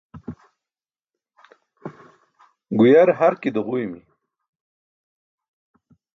[2.77, 3.99] Guyar harki duġuymi.